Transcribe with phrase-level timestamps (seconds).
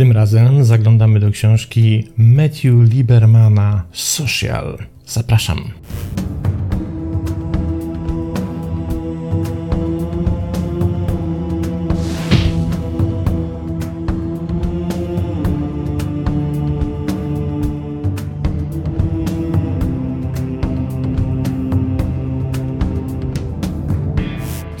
[0.00, 4.78] Tym razem zaglądamy do książki Matthew Liebermana Social.
[5.06, 5.72] Zapraszam.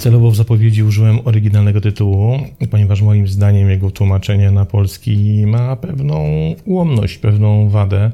[0.00, 2.38] Celowo w zapowiedzi użyłem oryginalnego tytułu,
[2.70, 6.24] ponieważ moim zdaniem jego tłumaczenie na polski ma pewną
[6.64, 8.12] ułomność, pewną wadę,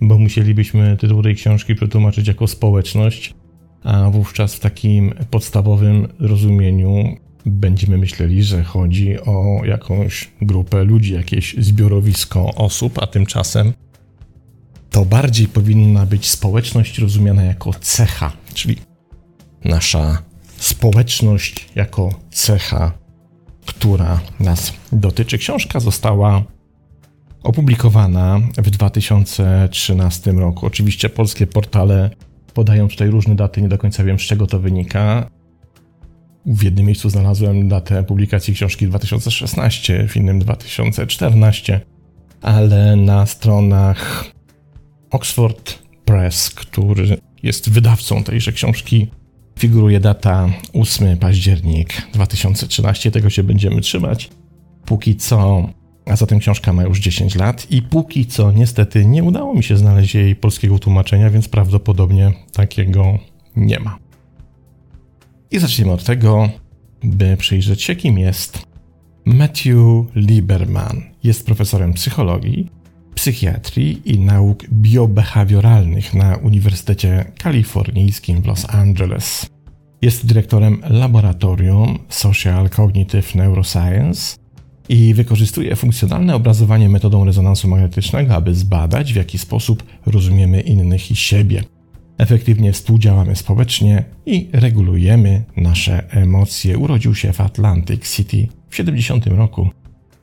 [0.00, 3.34] bo musielibyśmy tytuł tej książki przetłumaczyć jako społeczność,
[3.84, 11.56] a wówczas w takim podstawowym rozumieniu będziemy myśleli, że chodzi o jakąś grupę ludzi, jakieś
[11.58, 13.72] zbiorowisko osób, a tymczasem
[14.90, 18.76] to bardziej powinna być społeczność rozumiana jako cecha, czyli
[19.64, 20.31] nasza
[20.62, 22.92] społeczność jako cecha,
[23.66, 25.38] która nas dotyczy.
[25.38, 26.42] Książka została
[27.42, 30.66] opublikowana w 2013 roku.
[30.66, 32.10] Oczywiście polskie portale
[32.54, 35.30] podają tutaj różne daty, nie do końca wiem z czego to wynika.
[36.46, 41.80] W jednym miejscu znalazłem datę publikacji książki 2016, w innym 2014,
[42.42, 44.24] ale na stronach
[45.10, 49.08] Oxford Press, który jest wydawcą tejże książki,
[49.62, 53.10] figuruje data 8 październik 2013.
[53.10, 54.30] Tego się będziemy trzymać.
[54.84, 55.68] Póki co,
[56.06, 59.76] a zatem książka ma już 10 lat i póki co niestety nie udało mi się
[59.76, 63.18] znaleźć jej polskiego tłumaczenia, więc prawdopodobnie takiego
[63.56, 63.98] nie ma.
[65.50, 66.48] I zaczniemy od tego,
[67.02, 68.66] by przyjrzeć się, kim jest
[69.24, 69.76] Matthew
[70.14, 71.02] Lieberman.
[71.24, 72.70] Jest profesorem psychologii,
[73.14, 79.51] psychiatrii i nauk biobehawioralnych na Uniwersytecie Kalifornijskim w Los Angeles.
[80.02, 84.36] Jest dyrektorem laboratorium Social Cognitive Neuroscience
[84.88, 91.16] i wykorzystuje funkcjonalne obrazowanie metodą rezonansu magnetycznego, aby zbadać, w jaki sposób rozumiemy innych i
[91.16, 91.64] siebie.
[92.18, 96.78] Efektywnie współdziałamy społecznie i regulujemy nasze emocje.
[96.78, 99.70] Urodził się w Atlantic City w 70 roku.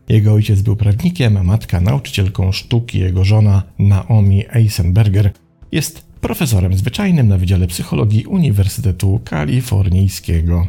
[0.09, 2.99] Jego ojciec był prawnikiem, a matka nauczycielką sztuki.
[2.99, 5.31] Jego żona Naomi Eisenberger
[5.71, 10.67] jest profesorem zwyczajnym na Wydziale Psychologii Uniwersytetu Kalifornijskiego.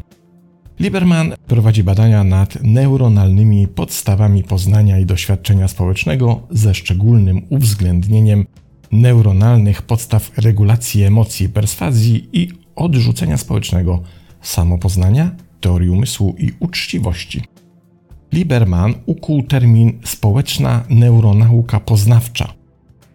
[0.81, 8.47] Lieberman prowadzi badania nad neuronalnymi podstawami poznania i doświadczenia społecznego ze szczególnym uwzględnieniem
[8.93, 14.03] neuronalnych podstaw regulacji emocji, perswazji i odrzucenia społecznego,
[14.43, 15.31] samopoznania,
[15.61, 17.43] teorii umysłu i uczciwości.
[18.33, 22.53] Lieberman ukuł termin społeczna neuronauka poznawcza,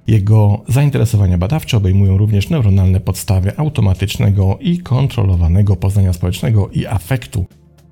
[0.08, 7.46] jego zainteresowania badawcze obejmują również neuronalne podstawy automatycznego i kontrolowanego poznania społecznego i afektu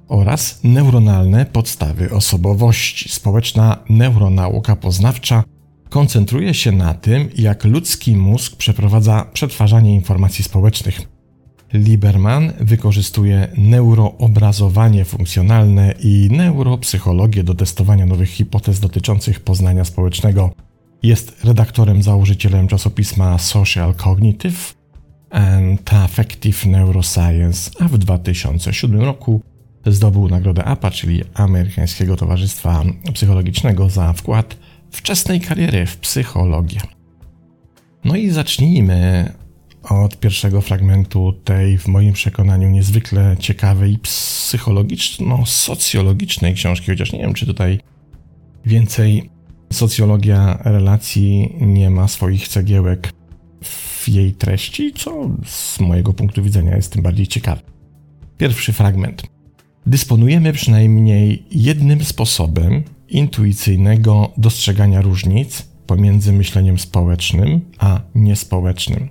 [0.07, 3.09] oraz neuronalne podstawy osobowości.
[3.09, 5.43] Społeczna neuronauka poznawcza
[5.89, 11.01] koncentruje się na tym, jak ludzki mózg przeprowadza przetwarzanie informacji społecznych.
[11.73, 20.51] Lieberman wykorzystuje neuroobrazowanie funkcjonalne i neuropsychologię do testowania nowych hipotez dotyczących poznania społecznego.
[21.03, 24.75] Jest redaktorem, założycielem czasopisma Social Cognitive
[25.29, 29.41] and Affective Neuroscience, a w 2007 roku
[29.85, 34.57] zdobył nagrodę APA, czyli Amerykańskiego Towarzystwa Psychologicznego, za wkład
[34.91, 36.79] wczesnej kariery w psychologię.
[38.05, 39.31] No i zacznijmy
[39.83, 47.45] od pierwszego fragmentu tej, w moim przekonaniu, niezwykle ciekawej psychologiczno-socjologicznej książki, chociaż nie wiem, czy
[47.45, 47.79] tutaj
[48.65, 49.32] więcej
[49.73, 53.13] Socjologia relacji nie ma swoich cegiełek
[53.61, 57.61] w jej treści, co z mojego punktu widzenia jest tym bardziej ciekawe.
[58.37, 59.23] Pierwszy fragment.
[59.85, 69.09] Dysponujemy przynajmniej jednym sposobem intuicyjnego dostrzegania różnic pomiędzy myśleniem społecznym a niespołecznym.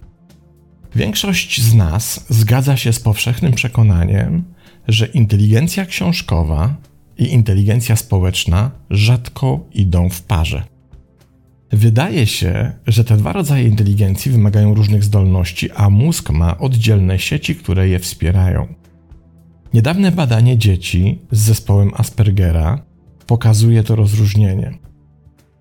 [0.95, 4.45] Większość z nas zgadza się z powszechnym przekonaniem,
[4.89, 6.77] że inteligencja książkowa
[7.23, 10.63] i inteligencja społeczna rzadko idą w parze.
[11.73, 17.57] Wydaje się, że te dwa rodzaje inteligencji wymagają różnych zdolności, a mózg ma oddzielne sieci,
[17.57, 18.75] które je wspierają.
[19.75, 22.83] Niedawne badanie dzieci z zespołem Aspergera
[23.27, 24.79] pokazuje to rozróżnienie.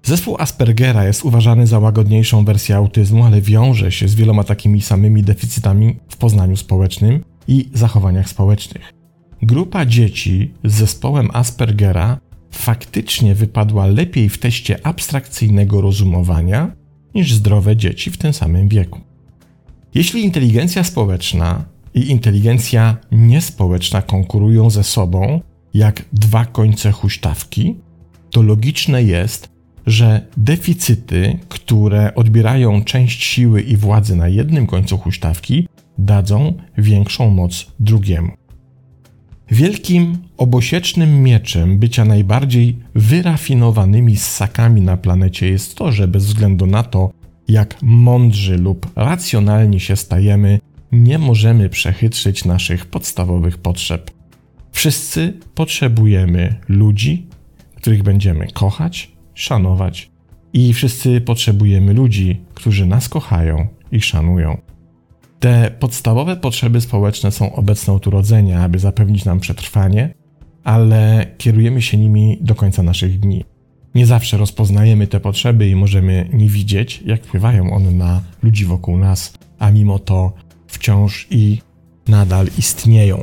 [0.04, 5.24] Zespół Aspergera jest uważany za łagodniejszą wersję autyzmu, ale wiąże się z wieloma takimi samymi
[5.24, 9.01] deficytami w poznaniu społecznym i zachowaniach społecznych.
[9.44, 12.20] Grupa dzieci z zespołem Aspergera
[12.52, 16.72] faktycznie wypadła lepiej w teście abstrakcyjnego rozumowania
[17.16, 19.00] niż zdrowe dzieci w tym samym wieku.
[19.94, 25.42] Jeśli inteligencja społeczna i inteligencja niespołeczna konkurują ze sobą
[25.74, 27.76] jak dwa końce huśtawki,
[28.32, 29.50] to logiczne jest,
[29.86, 35.68] że deficyty, które odbierają część siły i władzy na jednym końcu huśtawki,
[35.98, 38.41] dadzą większą moc drugiemu.
[39.52, 46.84] Wielkim obosiecznym mieczem bycia najbardziej wyrafinowanymi ssakami na planecie jest to, że bez względu na
[46.84, 47.12] to,
[47.48, 50.60] jak mądrzy lub racjonalni się stajemy,
[50.92, 54.12] nie możemy przechytrzyć naszych podstawowych potrzeb.
[54.72, 57.28] Wszyscy potrzebujemy ludzi,
[57.76, 60.12] których będziemy kochać, szanować,
[60.54, 64.71] i wszyscy potrzebujemy ludzi, którzy nas kochają i szanują.
[65.42, 70.14] Te podstawowe potrzeby społeczne są obecne od urodzenia, aby zapewnić nam przetrwanie,
[70.64, 73.46] ale kierujemy się nimi do końca naszych dni.
[73.96, 78.98] Nie zawsze rozpoznajemy te potrzeby i możemy nie widzieć, jak wpływają one na ludzi wokół
[78.98, 80.34] nas, a mimo to
[80.68, 81.62] wciąż i
[82.08, 83.22] nadal istnieją.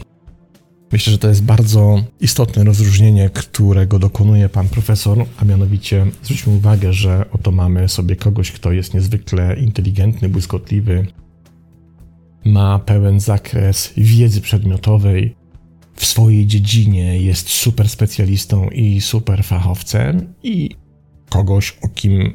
[0.93, 6.93] Myślę, że to jest bardzo istotne rozróżnienie, którego dokonuje pan profesor, a mianowicie zwróćmy uwagę,
[6.93, 11.07] że oto mamy sobie kogoś, kto jest niezwykle inteligentny, błyskotliwy,
[12.45, 15.37] ma pełen zakres wiedzy przedmiotowej,
[15.95, 20.71] w swojej dziedzinie jest super specjalistą i super fachowcem, i
[21.29, 22.35] kogoś, o kim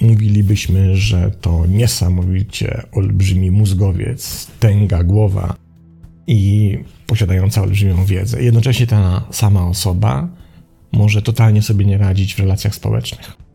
[0.00, 5.56] mówilibyśmy, że to niesamowicie olbrzymi mózgowiec, tęga głowa
[6.26, 8.42] i posiadająca olbrzymią wiedzę.
[8.42, 10.28] Jednocześnie ta sama osoba
[10.92, 13.45] może totalnie sobie nie radzić w relacjach społecznych.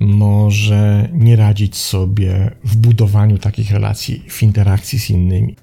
[0.00, 5.56] Może nie radzić sobie w budowaniu takich relacji, w interakcji z innymi.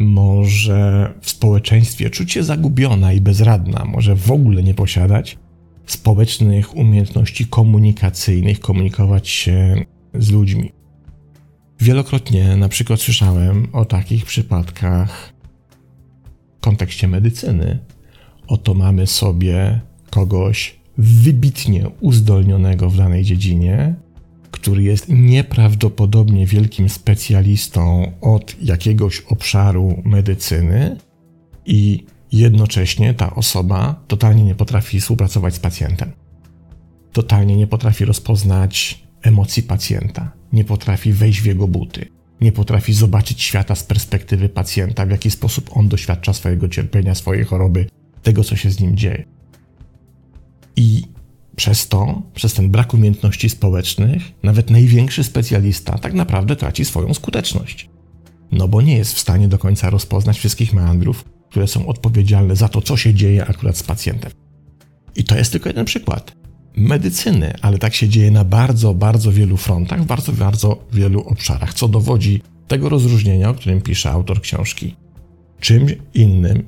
[0.00, 5.38] Może w społeczeństwie czuć się zagubiona i bezradna, może w ogóle nie posiadać
[5.86, 9.84] społecznych umiejętności komunikacyjnych, komunikować się
[10.14, 10.72] z ludźmi.
[11.80, 15.32] Wielokrotnie na przykład słyszałem o takich przypadkach
[16.58, 17.78] w kontekście medycyny.
[18.46, 19.80] Oto mamy sobie
[20.10, 23.94] kogoś wybitnie uzdolnionego w danej dziedzinie,
[24.50, 30.96] który jest nieprawdopodobnie wielkim specjalistą od jakiegoś obszaru medycyny
[31.66, 36.12] i jednocześnie ta osoba totalnie nie potrafi współpracować z pacjentem.
[37.12, 42.06] Totalnie nie potrafi rozpoznać emocji pacjenta, nie potrafi wejść w jego buty,
[42.40, 47.44] nie potrafi zobaczyć świata z perspektywy pacjenta, w jaki sposób on doświadcza swojego cierpienia, swojej
[47.44, 47.86] choroby,
[48.22, 49.33] tego, co się z nim dzieje.
[50.76, 51.02] I
[51.56, 57.90] przez to, przez ten brak umiejętności społecznych, nawet największy specjalista tak naprawdę traci swoją skuteczność.
[58.52, 62.68] No bo nie jest w stanie do końca rozpoznać wszystkich meandrów, które są odpowiedzialne za
[62.68, 64.32] to, co się dzieje akurat z pacjentem.
[65.16, 66.36] I to jest tylko jeden przykład
[66.76, 71.74] medycyny, ale tak się dzieje na bardzo, bardzo wielu frontach, w bardzo, bardzo wielu obszarach,
[71.74, 74.96] co dowodzi tego rozróżnienia, o którym pisze autor książki.
[75.60, 76.62] Czymś innym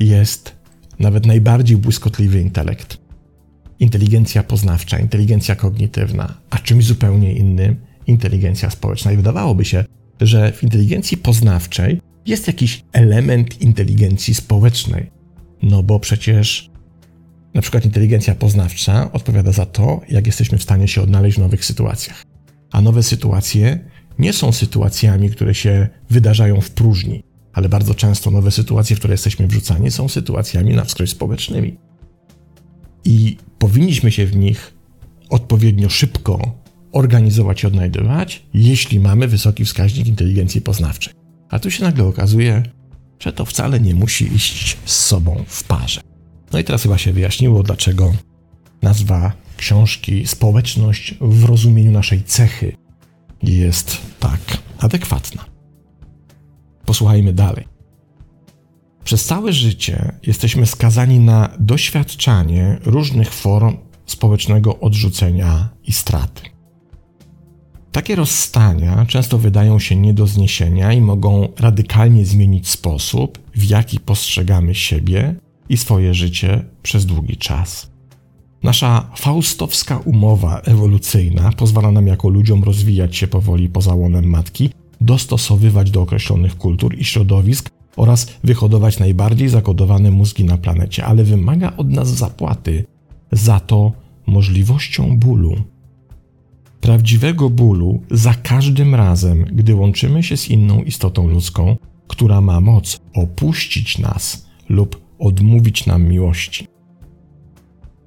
[0.00, 0.56] jest
[0.98, 2.99] nawet najbardziej błyskotliwy intelekt,
[3.80, 9.12] inteligencja poznawcza, inteligencja kognitywna, a czymś zupełnie innym inteligencja społeczna.
[9.12, 9.84] I wydawałoby się,
[10.20, 15.10] że w inteligencji poznawczej jest jakiś element inteligencji społecznej.
[15.62, 16.70] No bo przecież
[17.54, 21.64] na przykład inteligencja poznawcza odpowiada za to, jak jesteśmy w stanie się odnaleźć w nowych
[21.64, 22.22] sytuacjach.
[22.72, 23.78] A nowe sytuacje
[24.18, 27.22] nie są sytuacjami, które się wydarzają w próżni,
[27.52, 31.76] ale bardzo często nowe sytuacje, w które jesteśmy wrzucani, są sytuacjami na wskroś społecznymi.
[33.04, 34.74] I powinniśmy się w nich
[35.30, 36.60] odpowiednio szybko
[36.92, 41.14] organizować i odnajdywać, jeśli mamy wysoki wskaźnik inteligencji poznawczej.
[41.50, 42.62] A tu się nagle okazuje,
[43.20, 46.00] że to wcale nie musi iść z sobą w parze.
[46.52, 48.12] No i teraz chyba się wyjaśniło, dlaczego
[48.82, 52.76] nazwa książki Społeczność w rozumieniu naszej cechy
[53.42, 54.40] jest tak
[54.78, 55.44] adekwatna.
[56.84, 57.69] Posłuchajmy dalej.
[59.04, 63.76] Przez całe życie jesteśmy skazani na doświadczanie różnych form
[64.06, 66.42] społecznego odrzucenia i straty.
[67.92, 74.00] Takie rozstania często wydają się nie do zniesienia i mogą radykalnie zmienić sposób, w jaki
[74.00, 75.34] postrzegamy siebie
[75.68, 77.90] i swoje życie przez długi czas.
[78.62, 85.90] Nasza faustowska umowa ewolucyjna pozwala nam jako ludziom rozwijać się powoli poza łonem matki, dostosowywać
[85.90, 91.90] do określonych kultur i środowisk oraz wyhodować najbardziej zakodowane mózgi na planecie, ale wymaga od
[91.90, 92.84] nas zapłaty
[93.32, 93.92] za to
[94.26, 95.56] możliwością bólu.
[96.80, 101.76] Prawdziwego bólu za każdym razem, gdy łączymy się z inną istotą ludzką,
[102.08, 106.66] która ma moc opuścić nas lub odmówić nam miłości.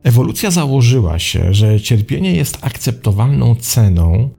[0.03, 4.29] Ewolucja założyła się, że cierpienie jest akceptowalną ceną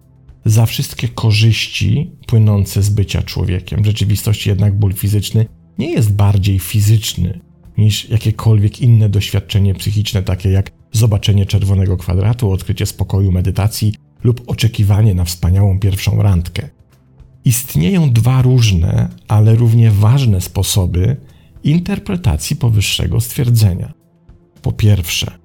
[0.45, 3.83] za wszystkie korzyści płynące z bycia człowiekiem.
[3.83, 5.47] W rzeczywistości jednak ból fizyczny
[5.79, 7.41] nie jest bardziej fizyczny
[7.79, 15.15] niż jakiekolwiek inne doświadczenie psychiczne, takie jak zobaczenie czerwonego kwadratu, odkrycie spokoju, medytacji lub oczekiwanie
[15.15, 16.69] na wspaniałą pierwszą randkę.
[17.45, 21.17] Istnieją dwa różne, ale równie ważne sposoby
[21.65, 23.93] interpretacji powyższego stwierdzenia.
[24.63, 25.39] Po pierwsze,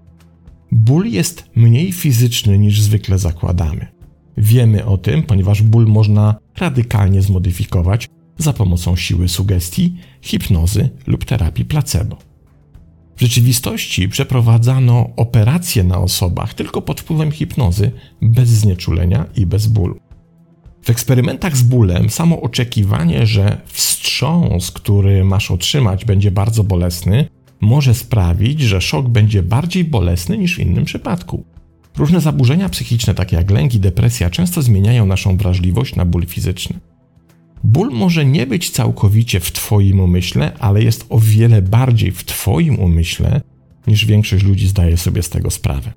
[0.71, 3.98] ból jest mniej fizyczny niż zwykle zakładamy.
[4.37, 11.65] Wiemy o tym, ponieważ ból można radykalnie zmodyfikować za pomocą siły sugestii, hipnozy lub terapii
[11.65, 12.17] placebo.
[13.15, 19.99] W rzeczywistości przeprowadzano operacje na osobach tylko pod wpływem hipnozy, bez znieczulenia i bez bólu.
[20.81, 27.29] W eksperymentach z bólem samo oczekiwanie, że wstrząs, który masz otrzymać, będzie bardzo bolesny,
[27.61, 31.43] może sprawić, że szok będzie bardziej bolesny niż w innym przypadku.
[31.99, 36.79] Różne zaburzenia psychiczne, takie jak lęk i depresja, często zmieniają naszą wrażliwość na ból fizyczny.
[37.63, 42.79] Ból może nie być całkowicie w Twoim umyśle, ale jest o wiele bardziej w Twoim
[42.79, 43.41] umyśle,
[43.87, 45.93] niż większość ludzi zdaje sobie z tego sprawę.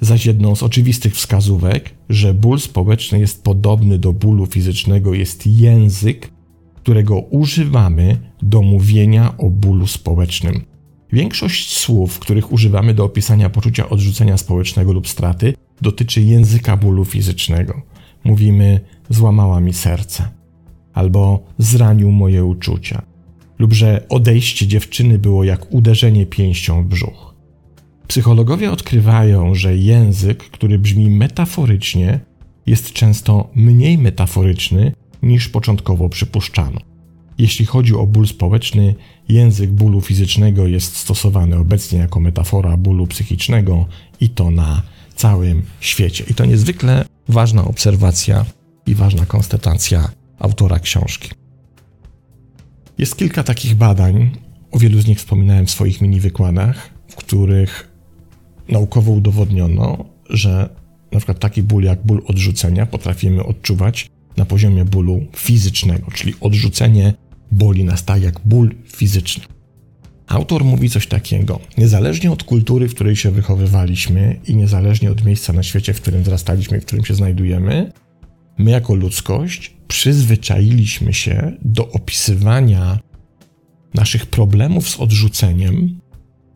[0.00, 6.30] Zaś jedną z oczywistych wskazówek, że ból społeczny jest podobny do bólu fizycznego, jest język,
[6.76, 10.64] którego używamy do mówienia o bólu społecznym.
[11.12, 17.82] Większość słów, których używamy do opisania poczucia odrzucenia społecznego lub straty, dotyczy języka bólu fizycznego.
[18.24, 20.28] Mówimy: złamała mi serce,
[20.94, 23.02] albo zranił moje uczucia,
[23.58, 27.34] lub że odejście dziewczyny było jak uderzenie pięścią w brzuch.
[28.08, 32.20] Psychologowie odkrywają, że język, który brzmi metaforycznie,
[32.66, 36.80] jest często mniej metaforyczny niż początkowo przypuszczano.
[37.38, 38.94] Jeśli chodzi o ból społeczny,
[39.28, 43.86] język bólu fizycznego jest stosowany obecnie jako metafora bólu psychicznego
[44.20, 44.82] i to na
[45.16, 46.24] całym świecie.
[46.30, 48.44] I to niezwykle ważna obserwacja
[48.86, 50.08] i ważna konstatacja
[50.38, 51.30] autora książki.
[52.98, 54.30] Jest kilka takich badań,
[54.70, 57.88] o wielu z nich wspominałem w swoich mini wykładach, w których
[58.68, 60.68] naukowo udowodniono, że
[61.12, 67.14] na przykład taki ból jak ból odrzucenia potrafimy odczuwać na poziomie bólu fizycznego, czyli odrzucenie
[67.52, 69.44] boli nas tak jak ból fizyczny.
[70.26, 75.52] Autor mówi coś takiego: niezależnie od kultury, w której się wychowywaliśmy i niezależnie od miejsca
[75.52, 77.92] na świecie, w którym wzrastaliśmy, w którym się znajdujemy,
[78.58, 82.98] my jako ludzkość przyzwyczailiśmy się do opisywania
[83.94, 86.00] naszych problemów z odrzuceniem,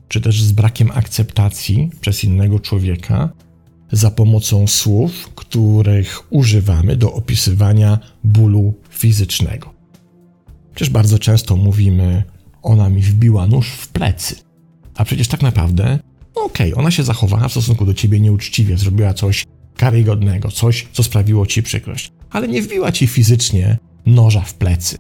[0.08, 3.32] czy też z brakiem akceptacji przez innego człowieka
[3.92, 9.71] za pomocą słów, których używamy do opisywania bólu fizycznego.
[10.74, 12.22] Przecież bardzo często mówimy,
[12.62, 14.36] ona mi wbiła nóż w plecy.
[14.94, 15.98] A przecież tak naprawdę,
[16.36, 19.44] no okej, okay, ona się zachowała w stosunku do ciebie nieuczciwie, zrobiła coś
[19.76, 24.98] karygodnego, coś, co sprawiło ci przykrość, ale nie wbiła ci fizycznie noża w plecy.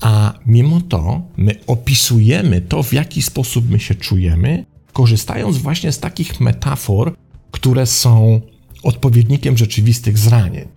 [0.00, 5.98] A mimo to my opisujemy to, w jaki sposób my się czujemy, korzystając właśnie z
[5.98, 7.14] takich metafor,
[7.50, 8.40] które są
[8.82, 10.68] odpowiednikiem rzeczywistych zranień.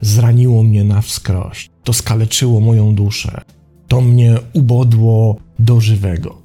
[0.00, 3.40] Zraniło mnie na wskroś, to skaleczyło moją duszę,
[3.92, 6.42] to mnie ubodło do żywego.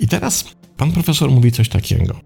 [0.00, 0.44] I teraz
[0.76, 2.20] pan profesor mówi coś takiego.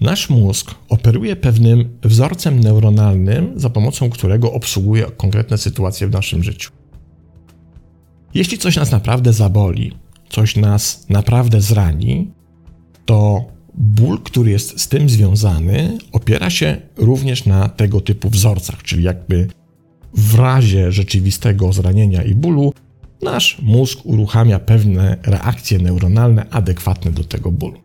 [0.00, 6.70] Nasz mózg operuje pewnym wzorcem neuronalnym, za pomocą którego obsługuje konkretne sytuacje w naszym życiu.
[8.34, 9.92] Jeśli coś nas naprawdę zaboli,
[10.28, 12.30] coś nas naprawdę zrani,
[13.04, 19.02] to ból, który jest z tym związany, opiera się również na tego typu wzorcach, czyli
[19.02, 19.48] jakby
[20.14, 22.72] w razie rzeczywistego zranienia i bólu
[23.24, 27.80] nasz mózg uruchamia pewne reakcje neuronalne adekwatne do tego bólu.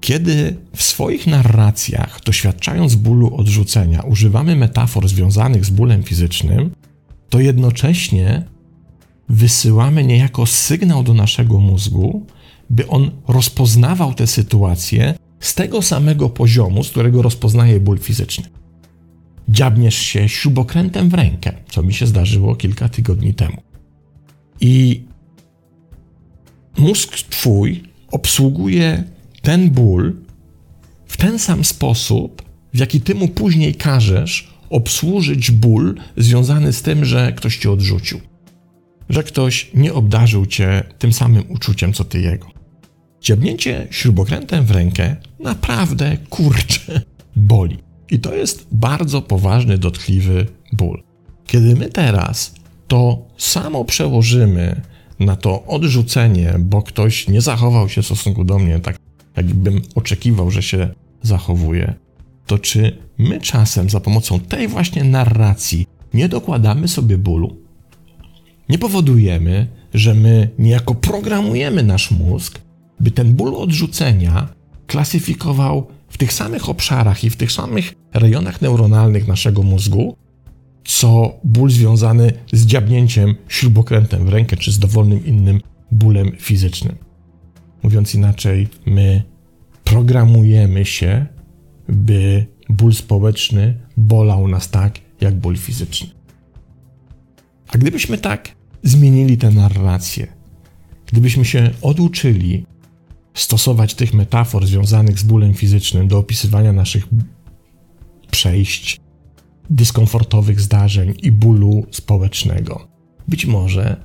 [0.00, 6.70] Kiedy w swoich narracjach, doświadczając bólu odrzucenia, używamy metafor związanych z bólem fizycznym,
[7.28, 8.44] to jednocześnie
[9.28, 12.26] wysyłamy niejako sygnał do naszego mózgu,
[12.70, 18.44] by on rozpoznawał te sytuacje z tego samego poziomu, z którego rozpoznaje ból fizyczny.
[19.48, 23.71] Dziabniesz się śrubokrętem w rękę, co mi się zdarzyło kilka tygodni temu.
[24.62, 25.04] I
[26.78, 29.04] mózg twój obsługuje
[29.42, 30.16] ten ból
[31.06, 32.42] w ten sam sposób,
[32.74, 38.20] w jaki ty mu później każesz obsłużyć ból związany z tym, że ktoś cię odrzucił.
[39.08, 42.46] Że ktoś nie obdarzył cię tym samym uczuciem, co ty jego.
[43.20, 47.00] Ciebnięcie śrubokrętem w rękę naprawdę, kurczę,
[47.36, 47.78] boli.
[48.10, 51.02] I to jest bardzo poważny, dotkliwy ból.
[51.46, 52.54] Kiedy my teraz
[52.92, 54.80] to samo przełożymy
[55.20, 58.96] na to odrzucenie, bo ktoś nie zachował się w stosunku do mnie tak,
[59.36, 60.88] jakbym oczekiwał, że się
[61.22, 61.94] zachowuje,
[62.46, 67.56] to czy my czasem za pomocą tej właśnie narracji nie dokładamy sobie bólu?
[68.68, 72.60] Nie powodujemy, że my niejako programujemy nasz mózg,
[73.00, 74.48] by ten ból odrzucenia
[74.86, 80.16] klasyfikował w tych samych obszarach i w tych samych rejonach neuronalnych naszego mózgu,
[80.84, 85.60] co ból związany z dziabnięciem śrubokrętem w rękę czy z dowolnym innym
[85.92, 86.96] bólem fizycznym.
[87.82, 89.22] Mówiąc inaczej, my
[89.84, 91.26] programujemy się,
[91.88, 96.08] by ból społeczny bolał nas tak, jak ból fizyczny.
[97.68, 98.48] A gdybyśmy tak
[98.82, 100.26] zmienili tę narrację,
[101.06, 102.66] gdybyśmy się oduczyli
[103.34, 107.08] stosować tych metafor związanych z bólem fizycznym do opisywania naszych
[108.30, 109.00] przejść,
[109.70, 112.88] dyskomfortowych zdarzeń i bólu społecznego,
[113.28, 113.96] być może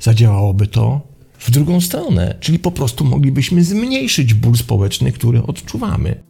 [0.00, 1.00] zadziałałoby to
[1.38, 6.22] w drugą stronę, czyli po prostu moglibyśmy zmniejszyć ból społeczny, który odczuwamy.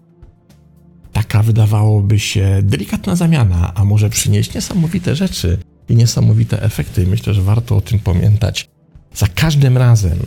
[1.12, 7.06] Taka wydawałoby się delikatna zamiana, a może przynieść niesamowite rzeczy i niesamowite efekty.
[7.06, 8.68] Myślę, że warto o tym pamiętać.
[9.14, 10.18] Za każdym razem,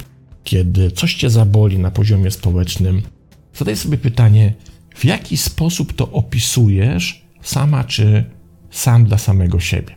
[0.43, 3.01] kiedy coś cię zaboli na poziomie społecznym,
[3.55, 4.53] zadaj sobie pytanie,
[4.95, 8.25] w jaki sposób to opisujesz sama czy
[8.71, 9.95] sam dla samego siebie.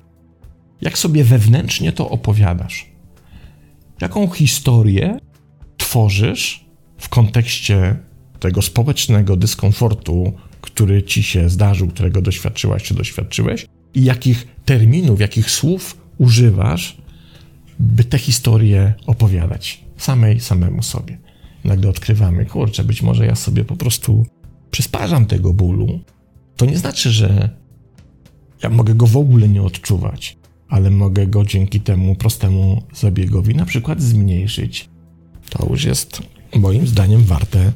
[0.80, 2.90] Jak sobie wewnętrznie to opowiadasz?
[4.00, 5.18] Jaką historię
[5.76, 6.64] tworzysz
[6.98, 7.96] w kontekście
[8.40, 15.50] tego społecznego dyskomfortu, który ci się zdarzył, którego doświadczyłaś czy doświadczyłeś, i jakich terminów, jakich
[15.50, 16.96] słów używasz,
[17.78, 21.18] by tę historię opowiadać samej, samemu sobie.
[21.64, 24.26] Nagle odkrywamy, kurczę, być może ja sobie po prostu
[24.70, 26.00] przysparzam tego bólu.
[26.56, 27.59] To nie znaczy, że
[28.62, 30.36] ja mogę go w ogóle nie odczuwać,
[30.68, 34.88] ale mogę go dzięki temu prostemu zabiegowi na przykład zmniejszyć.
[35.50, 36.22] To już jest
[36.56, 37.72] moim zdaniem warte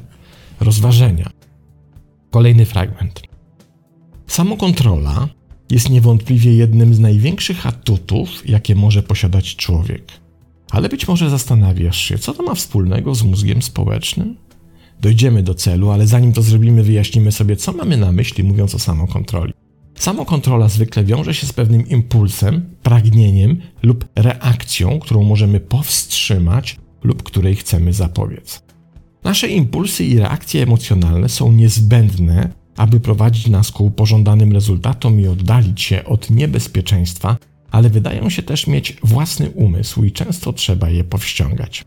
[0.59, 1.29] rozważenia.
[2.31, 3.21] Kolejny fragment.
[4.27, 5.29] Samokontrola
[5.69, 10.11] jest niewątpliwie jednym z największych atutów, jakie może posiadać człowiek.
[10.71, 14.37] Ale być może zastanawiasz się, co to ma wspólnego z mózgiem społecznym?
[15.01, 18.79] Dojdziemy do celu, ale zanim to zrobimy, wyjaśnimy sobie, co mamy na myśli, mówiąc o
[18.79, 19.53] samokontroli.
[19.95, 27.55] Samokontrola zwykle wiąże się z pewnym impulsem, pragnieniem lub reakcją, którą możemy powstrzymać lub której
[27.55, 28.63] chcemy zapobiec.
[29.23, 35.81] Nasze impulsy i reakcje emocjonalne są niezbędne, aby prowadzić nas ku pożądanym rezultatom i oddalić
[35.81, 37.37] się od niebezpieczeństwa,
[37.71, 41.83] ale wydają się też mieć własny umysł i często trzeba je powściągać.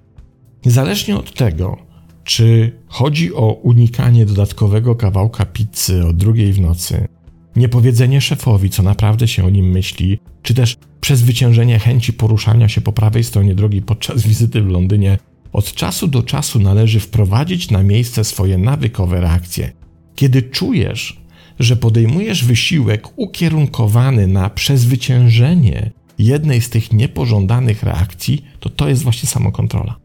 [0.65, 1.77] Niezależnie od tego,
[2.25, 7.09] czy chodzi o unikanie dodatkowego kawałka pizzy o drugiej w nocy,
[7.59, 12.93] niepowiedzenie szefowi, co naprawdę się o nim myśli, czy też przezwyciężenie chęci poruszania się po
[12.93, 15.19] prawej stronie drogi podczas wizyty w Londynie,
[15.53, 19.73] od czasu do czasu należy wprowadzić na miejsce swoje nawykowe reakcje.
[20.15, 21.21] Kiedy czujesz,
[21.59, 29.29] że podejmujesz wysiłek ukierunkowany na przezwyciężenie jednej z tych niepożądanych reakcji, to to jest właśnie
[29.29, 29.97] samokontrola.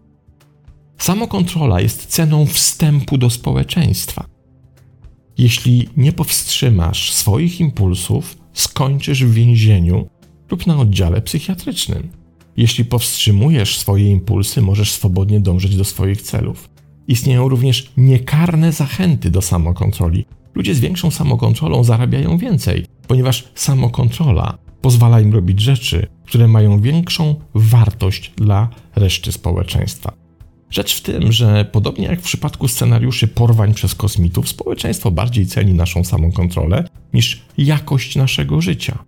[0.98, 4.26] Samokontrola jest ceną wstępu do społeczeństwa.
[5.38, 10.08] Jeśli nie powstrzymasz swoich impulsów, skończysz w więzieniu
[10.52, 12.10] lub na oddziale psychiatrycznym.
[12.58, 16.70] Jeśli powstrzymujesz swoje impulsy, możesz swobodnie dążyć do swoich celów.
[17.08, 20.26] Istnieją również niekarne zachęty do samokontroli.
[20.56, 27.36] Ludzie z większą samokontrolą zarabiają więcej, ponieważ samokontrola pozwala im robić rzeczy, które mają większą
[27.54, 30.23] wartość dla reszty społeczeństwa.
[30.74, 35.74] Rzecz w tym, że podobnie jak w przypadku scenariuszy porwań przez kosmitów, społeczeństwo bardziej ceni
[35.74, 36.84] naszą samokontrolę
[37.14, 39.04] niż jakość naszego życia.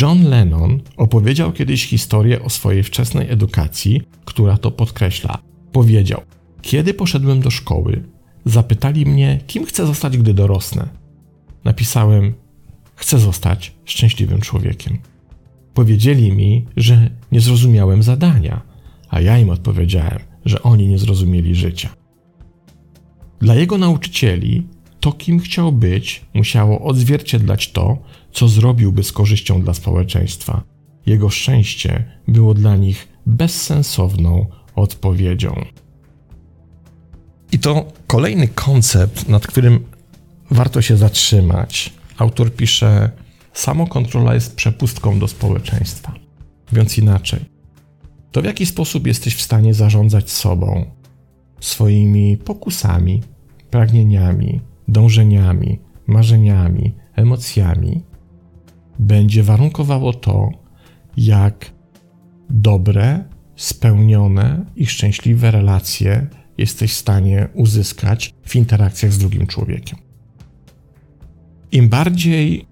[0.00, 5.38] John Lennon opowiedział kiedyś historię o swojej wczesnej edukacji, która to podkreśla.
[5.72, 6.20] Powiedział:
[6.62, 8.02] Kiedy poszedłem do szkoły,
[8.44, 10.88] zapytali mnie, kim chcę zostać, gdy dorosnę.
[11.64, 12.34] Napisałem:
[12.94, 14.98] Chcę zostać szczęśliwym człowiekiem.
[15.74, 18.60] Powiedzieli mi, że nie zrozumiałem zadania,
[19.08, 21.88] a ja im odpowiedziałem, że oni nie zrozumieli życia.
[23.40, 24.66] Dla jego nauczycieli
[25.00, 27.98] to, kim chciał być, musiało odzwierciedlać to,
[28.32, 30.62] co zrobiłby z korzyścią dla społeczeństwa.
[31.06, 35.64] Jego szczęście było dla nich bezsensowną odpowiedzią.
[37.52, 39.84] I to kolejny koncept, nad którym
[40.50, 41.92] warto się zatrzymać.
[42.18, 43.10] Autor pisze:
[43.52, 46.14] Samokontrola jest przepustką do społeczeństwa.
[46.72, 47.40] Mówiąc inaczej,
[48.32, 50.84] to w jaki sposób jesteś w stanie zarządzać sobą,
[51.60, 53.22] swoimi pokusami,
[53.70, 58.02] pragnieniami, dążeniami, marzeniami, emocjami,
[58.98, 60.50] będzie warunkowało to,
[61.16, 61.70] jak
[62.50, 63.24] dobre,
[63.56, 66.26] spełnione i szczęśliwe relacje
[66.58, 69.98] jesteś w stanie uzyskać w interakcjach z drugim człowiekiem.
[71.72, 72.66] Im bardziej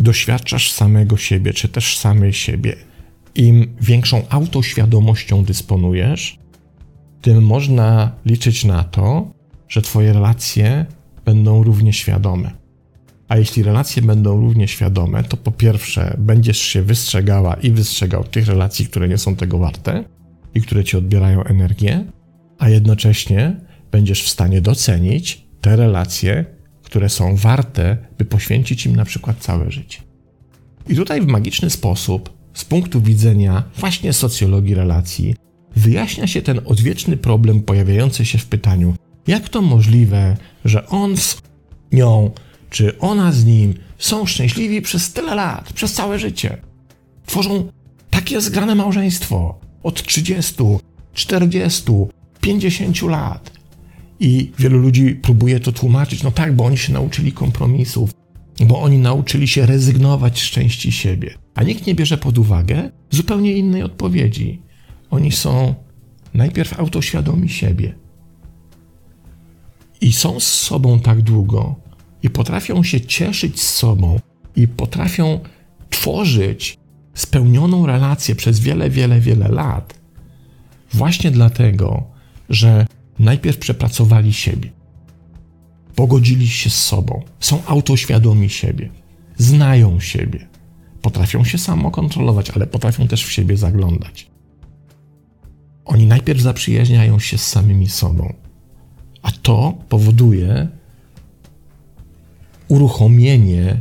[0.00, 2.76] doświadczasz samego siebie, czy też samej siebie,
[3.38, 6.38] im większą autoświadomością dysponujesz,
[7.22, 9.30] tym można liczyć na to,
[9.68, 10.86] że Twoje relacje
[11.24, 12.50] będą równie świadome.
[13.28, 18.46] A jeśli relacje będą równie świadome, to po pierwsze będziesz się wystrzegała i wystrzegał tych
[18.46, 20.04] relacji, które nie są tego warte
[20.54, 22.04] i które ci odbierają energię,
[22.58, 23.56] a jednocześnie
[23.90, 26.44] będziesz w stanie docenić te relacje,
[26.82, 29.98] które są warte, by poświęcić im na przykład całe życie.
[30.88, 35.34] I tutaj w magiczny sposób, z punktu widzenia właśnie socjologii relacji,
[35.76, 38.94] wyjaśnia się ten odwieczny problem pojawiający się w pytaniu:
[39.26, 41.36] jak to możliwe, że on z
[41.92, 42.30] nią,
[42.70, 46.56] czy ona z nim są szczęśliwi przez tyle lat, przez całe życie?
[47.26, 47.68] Tworzą
[48.10, 50.54] takie zgrane małżeństwo od 30,
[51.14, 51.82] 40,
[52.40, 53.52] 50 lat.
[54.20, 58.10] I wielu ludzi próbuje to tłumaczyć, no tak, bo oni się nauczyli kompromisów,
[58.60, 61.45] bo oni nauczyli się rezygnować z części siebie.
[61.56, 64.62] A nikt nie bierze pod uwagę zupełnie innej odpowiedzi.
[65.10, 65.74] Oni są
[66.34, 67.94] najpierw autoświadomi siebie.
[70.00, 71.74] I są z sobą tak długo
[72.22, 74.20] i potrafią się cieszyć z sobą
[74.56, 75.40] i potrafią
[75.90, 76.78] tworzyć
[77.14, 80.00] spełnioną relację przez wiele, wiele, wiele lat,
[80.92, 82.02] właśnie dlatego,
[82.48, 82.86] że
[83.18, 84.70] najpierw przepracowali siebie,
[85.94, 88.90] pogodzili się z sobą, są autoświadomi siebie,
[89.36, 90.46] znają siebie,
[91.06, 94.30] potrafią się samo kontrolować, ale potrafią też w siebie zaglądać.
[95.84, 98.34] Oni najpierw zaprzyjaźniają się z samymi sobą,
[99.22, 100.68] a to powoduje
[102.68, 103.80] uruchomienie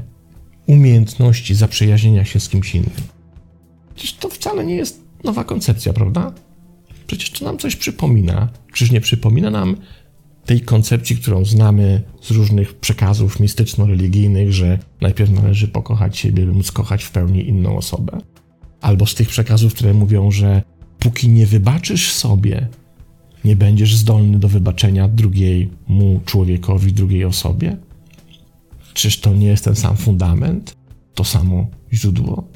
[0.67, 3.03] umiejętności zaprzyjaźnienia się z kimś innym.
[3.95, 6.33] Przecież to wcale nie jest nowa koncepcja, prawda?
[7.07, 8.49] Przecież to nam coś przypomina.
[8.73, 9.75] Czyż nie przypomina nam
[10.45, 16.71] tej koncepcji, którą znamy z różnych przekazów mistyczno-religijnych, że najpierw należy pokochać siebie, by móc
[16.71, 18.17] kochać w pełni inną osobę?
[18.81, 20.61] Albo z tych przekazów, które mówią, że
[20.99, 22.67] póki nie wybaczysz sobie,
[23.45, 27.77] nie będziesz zdolny do wybaczenia drugiemu człowiekowi, drugiej osobie?
[28.93, 30.75] Czyż to nie jest ten sam fundament,
[31.13, 32.47] to samo źródło?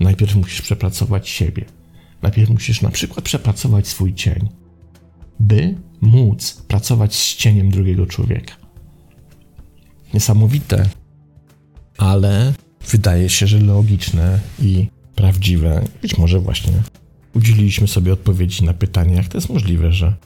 [0.00, 1.64] Najpierw musisz przepracować siebie.
[2.22, 4.48] Najpierw musisz na przykład przepracować swój cień,
[5.40, 8.54] by móc pracować z cieniem drugiego człowieka.
[10.14, 10.88] Niesamowite,
[11.98, 12.54] ale
[12.90, 15.84] wydaje się, że logiczne i prawdziwe.
[16.02, 16.72] Być może właśnie
[17.34, 20.16] udzieliliśmy sobie odpowiedzi na pytanie, jak to jest możliwe, że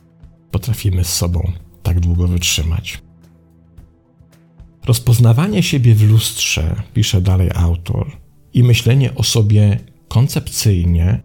[0.50, 3.02] potrafimy z sobą tak długo wytrzymać.
[4.84, 8.10] Rozpoznawanie siebie w lustrze, pisze dalej autor,
[8.54, 11.22] i myślenie o sobie koncepcyjnie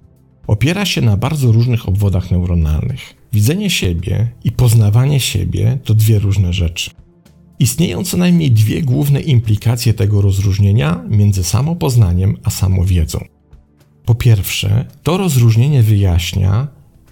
[0.48, 3.19] opiera się na bardzo różnych obwodach neuronalnych.
[3.34, 6.92] Widzenie siebie i poznawanie siebie to dwie różne rzeczy.
[7.60, 13.20] Istnieją co najmniej dwie główne implikacje tego rozróżnienia między samopoznaniem a samowiedzą.
[14.06, 16.68] Po pierwsze, to rozróżnienie wyjaśnia,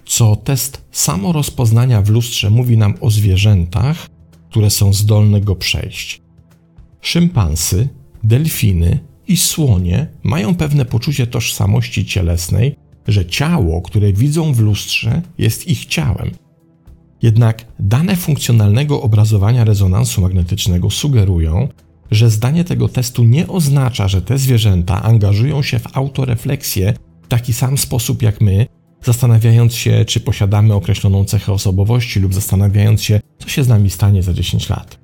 [0.06, 4.08] co test samorozpoznania w lustrze mówi nam o zwierzętach,
[4.50, 6.22] które są zdolne go przejść.
[7.00, 7.88] Szympansy,
[8.24, 12.76] delfiny i słonie mają pewne poczucie tożsamości cielesnej,
[13.08, 16.30] że ciało, które widzą w lustrze, jest ich ciałem.
[17.22, 21.68] Jednak dane funkcjonalnego obrazowania rezonansu magnetycznego sugerują,
[22.10, 27.52] że zdanie tego testu nie oznacza, że te zwierzęta angażują się w autorefleksję w taki
[27.52, 28.66] sam sposób jak my,
[29.04, 34.22] zastanawiając się, czy posiadamy określoną cechę osobowości lub zastanawiając się, co się z nami stanie
[34.22, 34.98] za 10 lat.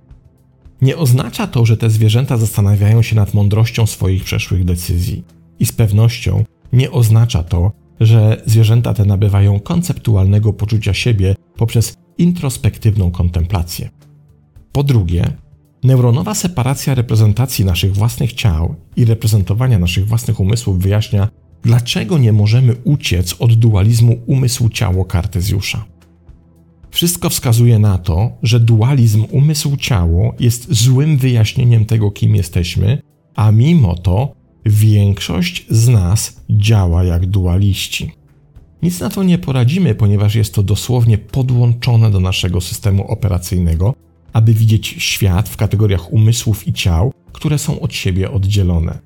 [0.83, 5.25] Nie oznacza to, że te zwierzęta zastanawiają się nad mądrością swoich przeszłych decyzji.
[5.59, 13.11] I z pewnością nie oznacza to, że zwierzęta te nabywają konceptualnego poczucia siebie poprzez introspektywną
[13.11, 13.91] kontemplację.
[14.73, 15.25] Po drugie,
[15.85, 21.29] neuronowa separacja reprezentacji naszych własnych ciał i reprezentowania naszych własnych umysłów wyjaśnia,
[21.63, 25.85] dlaczego nie możemy uciec od dualizmu umysł-ciało Kartezjusza.
[26.91, 33.03] Wszystko wskazuje na to, że dualizm umysł-ciało jest złym wyjaśnieniem tego, kim jesteśmy,
[33.35, 34.35] a mimo to
[34.67, 38.13] większość z nas działa jak dualiści.
[38.83, 43.95] Nic na to nie poradzimy, ponieważ jest to dosłownie podłączone do naszego systemu operacyjnego,
[44.33, 48.99] aby widzieć świat w kategoriach umysłów i ciał, które są od siebie oddzielone.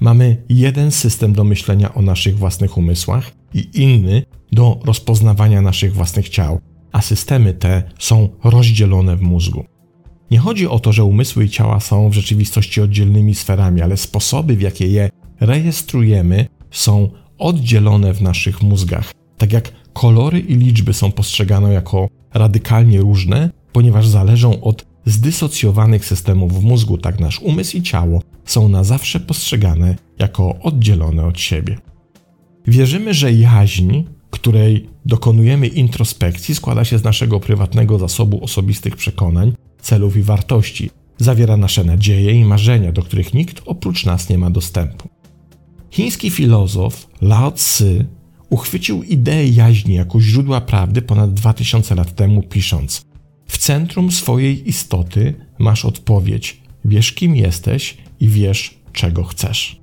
[0.00, 4.22] Mamy jeden system do myślenia o naszych własnych umysłach i inny
[4.52, 6.60] do rozpoznawania naszych własnych ciał,
[6.92, 9.64] a systemy te są rozdzielone w mózgu.
[10.34, 14.56] Nie chodzi o to, że umysły i ciała są w rzeczywistości oddzielnymi sferami, ale sposoby,
[14.56, 19.12] w jakie je rejestrujemy, są oddzielone w naszych mózgach.
[19.38, 26.60] Tak jak kolory i liczby są postrzegane jako radykalnie różne, ponieważ zależą od zdysocjowanych systemów
[26.60, 31.78] w mózgu, tak nasz umysł i ciało są na zawsze postrzegane jako oddzielone od siebie.
[32.66, 34.02] Wierzymy, że jaźń
[34.34, 39.52] której dokonujemy introspekcji, składa się z naszego prywatnego zasobu osobistych przekonań,
[39.84, 40.90] celów i wartości.
[41.18, 45.08] zawiera nasze nadzieje i marzenia, do których nikt oprócz nas nie ma dostępu.
[45.90, 47.84] Chiński filozof Lao Tzu
[48.50, 53.02] uchwycił ideę jaźni jako źródła prawdy ponad 2000 lat temu, pisząc:
[53.46, 59.80] W centrum swojej istoty masz odpowiedź, wiesz kim jesteś i wiesz czego chcesz.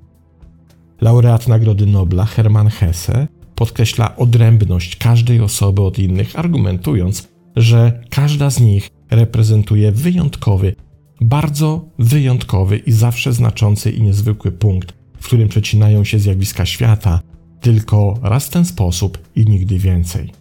[1.00, 8.60] Laureat Nagrody Nobla Hermann Hesse podkreśla odrębność każdej osoby od innych, argumentując, że każda z
[8.60, 10.74] nich reprezentuje wyjątkowy,
[11.20, 17.20] bardzo wyjątkowy i zawsze znaczący i niezwykły punkt, w którym przecinają się zjawiska świata,
[17.60, 20.32] tylko raz w ten sposób i nigdy więcej.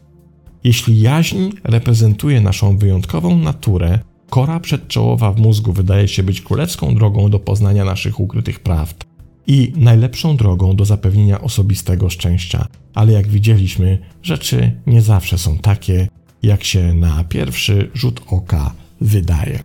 [0.64, 7.30] Jeśli jaźń reprezentuje naszą wyjątkową naturę, kora przedczołowa w mózgu wydaje się być królewską drogą
[7.30, 9.06] do poznania naszych ukrytych prawd
[9.48, 12.68] i najlepszą drogą do zapewnienia osobistego szczęścia.
[12.94, 16.08] Ale jak widzieliśmy, rzeczy nie zawsze są takie,
[16.44, 19.60] jak się na pierwszy rzut oka wydaje.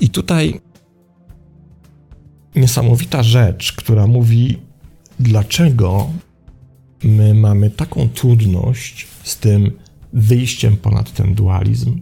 [0.00, 0.60] I tutaj
[2.54, 4.58] niesamowita rzecz, która mówi,
[5.20, 6.10] dlaczego
[7.04, 9.70] my mamy taką trudność z tym
[10.12, 12.00] wyjściem ponad ten dualizm,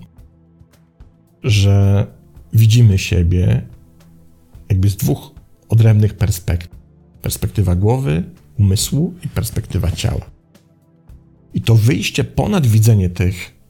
[1.42, 2.06] że
[2.52, 3.62] widzimy siebie
[4.68, 5.34] jakby z dwóch
[5.68, 6.80] odrębnych perspektyw:
[7.22, 8.24] perspektywa głowy,
[8.58, 10.29] umysłu i perspektywa ciała.
[11.54, 13.60] I to wyjście ponad widzenie tych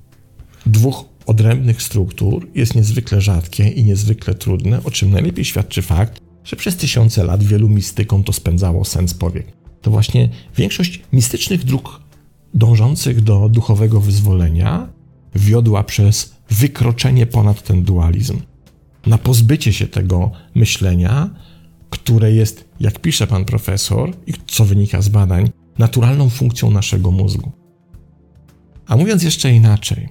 [0.66, 6.56] dwóch odrębnych struktur jest niezwykle rzadkie i niezwykle trudne, o czym najlepiej świadczy fakt, że
[6.56, 9.46] przez tysiące lat wielu mistykom to spędzało sens powiek.
[9.82, 12.00] To właśnie większość mistycznych dróg
[12.54, 14.88] dążących do duchowego wyzwolenia
[15.34, 18.40] wiodła przez wykroczenie ponad ten dualizm.
[19.06, 21.30] Na pozbycie się tego myślenia,
[21.90, 27.59] które jest, jak pisze pan profesor, i co wynika z badań, naturalną funkcją naszego mózgu.
[28.90, 30.08] A mówiąc jeszcze inaczej,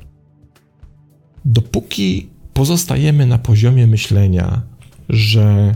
[1.45, 4.61] dopóki pozostajemy na poziomie myślenia,
[5.09, 5.75] że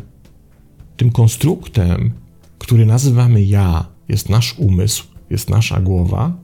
[0.98, 2.14] tym konstruktem,
[2.60, 6.38] który nazywamy ja, jest nasz umysł, jest nasza głowa,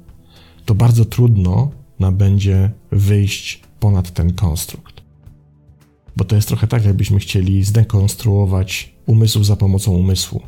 [0.65, 5.01] to bardzo trudno nam będzie wyjść ponad ten konstrukt.
[6.17, 10.41] Bo to jest trochę tak, jakbyśmy chcieli zdekonstruować umysł za pomocą umysłu.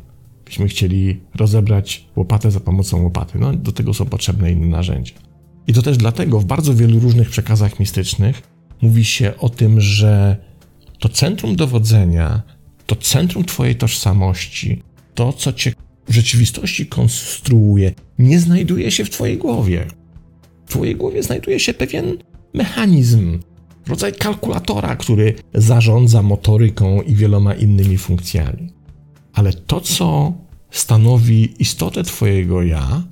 [0.44, 3.38] Byśmy chcieli rozebrać łopatę za pomocą łopaty.
[3.38, 5.31] No, do tego są potrzebne inne narzędzia.
[5.66, 8.42] I to też dlatego w bardzo wielu różnych przekazach mistycznych
[8.82, 10.36] mówi się o tym, że
[10.98, 12.42] to centrum dowodzenia,
[12.86, 14.82] to centrum Twojej tożsamości,
[15.14, 15.72] to co Cię
[16.08, 19.86] w rzeczywistości konstruuje, nie znajduje się w Twojej głowie.
[20.66, 22.18] W Twojej głowie znajduje się pewien
[22.54, 23.38] mechanizm,
[23.86, 28.72] rodzaj kalkulatora, który zarządza motoryką i wieloma innymi funkcjami.
[29.32, 30.32] Ale to, co
[30.70, 33.02] stanowi istotę Twojego ja,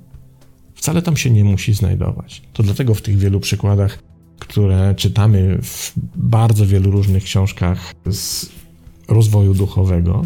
[0.81, 2.41] wcale tam się nie musi znajdować.
[2.53, 4.03] To dlatego w tych wielu przykładach,
[4.39, 8.49] które czytamy w bardzo wielu różnych książkach z
[9.07, 10.25] rozwoju duchowego,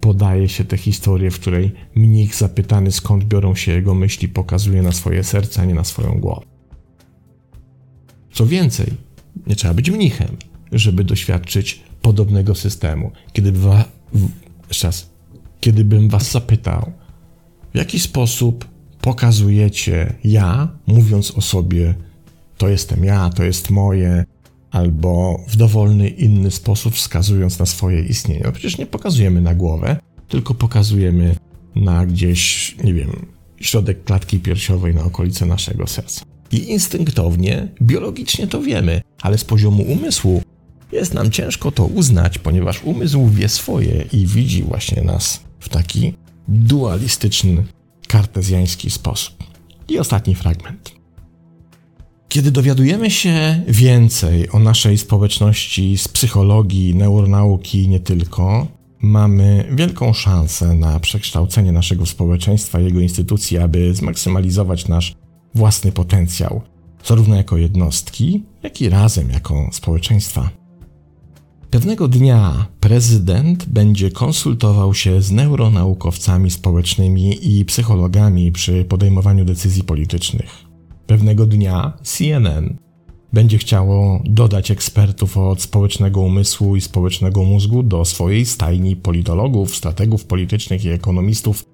[0.00, 4.92] podaje się tę historię, w której mnich zapytany skąd biorą się jego myśli, pokazuje na
[4.92, 6.46] swoje serce, a nie na swoją głowę.
[8.32, 8.86] Co więcej,
[9.46, 10.36] nie trzeba być mnichem,
[10.72, 13.10] żeby doświadczyć podobnego systemu.
[13.32, 13.84] Kiedy wa,
[14.68, 15.10] jeszcze raz,
[15.60, 16.92] kiedybym was zapytał,
[17.74, 18.73] w jaki sposób
[19.04, 21.94] pokazujecie ja, mówiąc o sobie,
[22.58, 24.24] to jestem ja, to jest moje,
[24.70, 28.40] albo w dowolny inny sposób wskazując na swoje istnienie.
[28.44, 29.96] No przecież nie pokazujemy na głowę,
[30.28, 31.36] tylko pokazujemy
[31.74, 33.26] na gdzieś, nie wiem,
[33.60, 36.24] środek klatki piersiowej, na okolice naszego serca.
[36.52, 40.42] I instynktownie, biologicznie to wiemy, ale z poziomu umysłu
[40.92, 46.14] jest nam ciężko to uznać, ponieważ umysł wie swoje i widzi właśnie nas w taki
[46.48, 47.64] dualistyczny,
[48.14, 49.34] kartezjański sposób.
[49.88, 50.92] I ostatni fragment.
[52.28, 58.66] Kiedy dowiadujemy się więcej o naszej społeczności z psychologii, neuronauki i nie tylko,
[59.02, 65.14] mamy wielką szansę na przekształcenie naszego społeczeństwa i jego instytucji, aby zmaksymalizować nasz
[65.54, 66.62] własny potencjał,
[67.04, 70.50] zarówno jako jednostki, jak i razem jako społeczeństwa.
[71.74, 80.64] Pewnego dnia prezydent będzie konsultował się z neuronaukowcami społecznymi i psychologami przy podejmowaniu decyzji politycznych.
[81.06, 82.76] Pewnego dnia CNN
[83.32, 90.24] będzie chciało dodać ekspertów od społecznego umysłu i społecznego mózgu do swojej stajni politologów, strategów
[90.24, 91.64] politycznych i ekonomistów,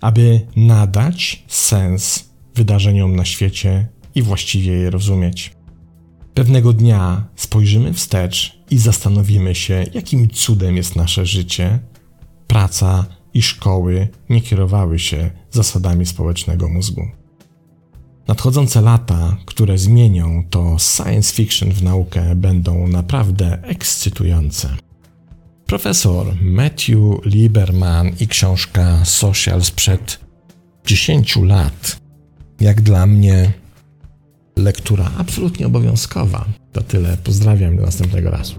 [0.00, 5.59] aby nadać sens wydarzeniom na świecie i właściwie je rozumieć.
[6.34, 11.78] Pewnego dnia spojrzymy wstecz i zastanowimy się, jakim cudem jest nasze życie,
[12.46, 17.02] praca i szkoły nie kierowały się zasadami społecznego mózgu.
[18.28, 24.76] Nadchodzące lata, które zmienią to science fiction w naukę, będą naprawdę ekscytujące.
[25.66, 30.20] Profesor Matthew Lieberman i książka Social sprzed
[30.86, 32.00] 10 lat.
[32.60, 33.52] Jak dla mnie
[34.60, 36.44] lektura absolutnie obowiązkowa.
[36.72, 37.16] To tyle.
[37.24, 38.54] Pozdrawiam do następnego razu.